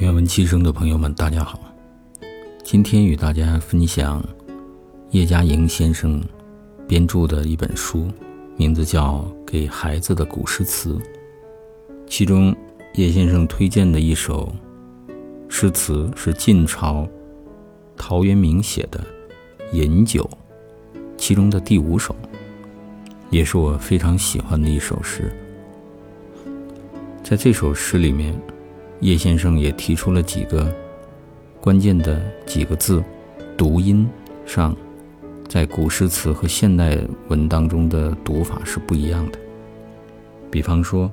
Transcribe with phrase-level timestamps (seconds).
[0.00, 1.60] 愿闻其声的朋友们，大家好。
[2.64, 4.24] 今天与大家分享
[5.10, 6.24] 叶嘉莹先生
[6.88, 8.08] 编著的一本书，
[8.56, 10.94] 名字叫《给孩子的古诗词》。
[12.06, 12.56] 其中，
[12.94, 14.50] 叶先生推荐的一首
[15.50, 17.06] 诗词是晋朝
[17.94, 19.04] 陶渊明写的
[19.76, 20.22] 《饮酒》，
[21.18, 22.16] 其中的第五首，
[23.28, 25.30] 也是我非常喜欢的一首诗。
[27.22, 28.34] 在这首诗里面，
[29.00, 30.72] 叶先生也提出了几个
[31.60, 33.02] 关键的几个字，
[33.56, 34.06] 读音
[34.44, 34.76] 上，
[35.48, 39.38] 在古诗词和现代文当中的读法是不一样的。
[40.50, 41.10] 比方说，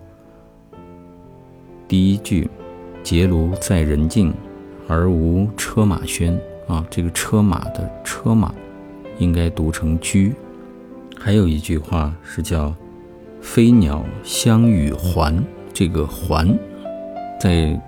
[1.88, 2.50] 第一句
[3.04, 4.34] “结庐在人境，
[4.88, 8.54] 而无车马喧”，啊，这个车马的车马
[9.18, 10.34] 应该读成驹。
[11.18, 12.76] 还有一句话是叫
[13.42, 15.42] “飞鸟相与还”。
[15.74, 16.58] 这个“还”
[17.40, 17.80] 在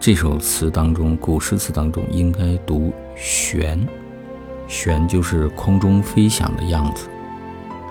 [0.00, 3.78] 这首词当中，古诗词当中应该读“旋
[4.66, 7.08] ”，“旋”就是空中飞翔的样子。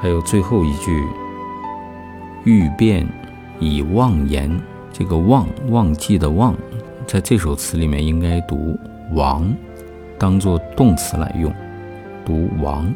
[0.01, 1.03] 还有最后一句
[2.43, 3.07] “欲辨
[3.59, 4.51] 已忘言”，
[4.91, 6.53] 这个“忘”忘记的“忘”，
[7.07, 8.77] 在这首词里面应该读
[9.15, 9.55] “亡”，
[10.19, 11.53] 当做动词来用，
[12.25, 12.93] 读“亡”。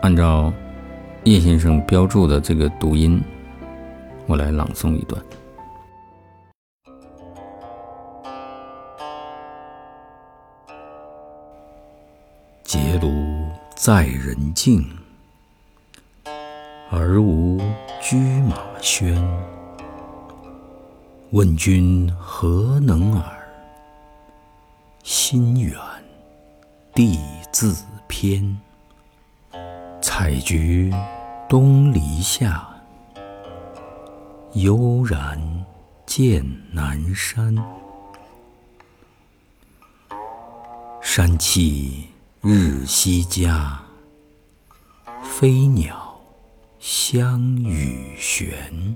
[0.00, 0.52] 按照
[1.24, 3.22] 叶先生标注的这个读音。
[4.26, 5.22] 我来朗诵一段：
[12.74, 14.84] 结庐在人境，
[16.90, 17.56] 而无
[18.02, 18.16] 车
[18.48, 19.14] 马喧。
[21.30, 23.48] 问君何能尔？
[25.04, 25.78] 心远
[26.92, 27.16] 地
[27.52, 27.76] 自
[28.08, 28.60] 偏。
[30.02, 30.92] 采菊
[31.48, 32.68] 东篱下。
[34.54, 35.64] 悠然
[36.06, 37.54] 见南山，
[41.00, 42.08] 山气
[42.46, 43.80] 日夕佳。
[45.22, 46.20] 飞鸟
[46.78, 48.94] 相与旋，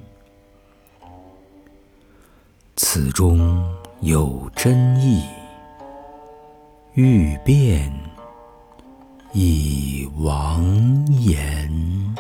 [2.77, 3.67] 此中
[4.03, 5.25] 有真意。
[6.93, 7.91] 欲辨
[9.33, 10.63] 已忘
[11.07, 12.15] 言。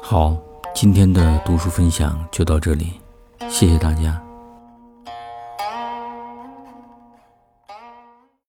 [0.00, 0.36] 好，
[0.72, 3.00] 今天的读书分享就到这里，
[3.48, 4.25] 谢谢大家。